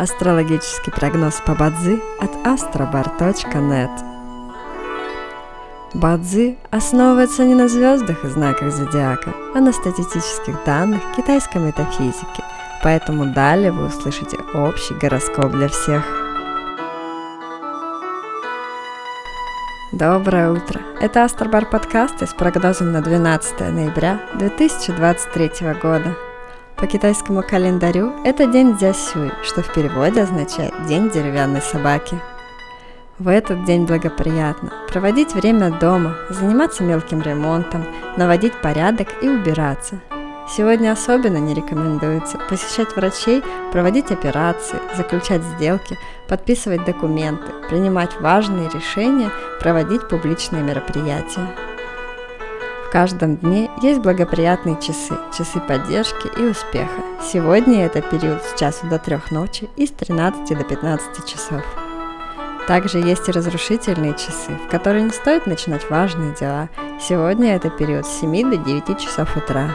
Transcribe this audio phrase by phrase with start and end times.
[0.00, 3.90] Астрологический прогноз по Бадзи от astrobar.net
[5.92, 12.42] Бадзи основывается не на звездах и знаках зодиака, а на статистических данных китайской метафизики,
[12.82, 16.02] поэтому далее вы услышите общий гороскоп для всех.
[19.92, 20.80] Доброе утро!
[20.98, 26.16] Это Астробар подкасты с прогнозом на 12 ноября 2023 года.
[26.80, 32.18] По китайскому календарю это день Дзясюй, что в переводе означает «день деревянной собаки».
[33.18, 37.84] В этот день благоприятно проводить время дома, заниматься мелким ремонтом,
[38.16, 40.00] наводить порядок и убираться.
[40.48, 49.30] Сегодня особенно не рекомендуется посещать врачей, проводить операции, заключать сделки, подписывать документы, принимать важные решения,
[49.60, 51.46] проводить публичные мероприятия.
[52.90, 57.00] В каждом дне есть благоприятные часы, часы поддержки и успеха.
[57.22, 61.62] Сегодня это период с часу до трех ночи и с 13 до 15 часов.
[62.66, 66.68] Также есть и разрушительные часы, в которые не стоит начинать важные дела.
[67.00, 69.70] Сегодня это период с 7 до 9 часов утра.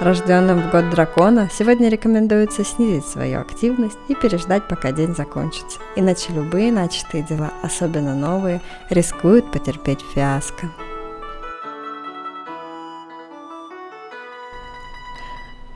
[0.00, 6.32] Рожденным в год дракона сегодня рекомендуется снизить свою активность и переждать, пока день закончится, иначе
[6.32, 10.70] любые начатые дела, особенно новые, рискуют потерпеть фиаско.